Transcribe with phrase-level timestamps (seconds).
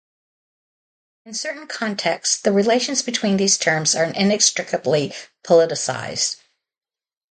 [1.27, 6.37] In certain contexts, the relations between these terms are inextricably politicized.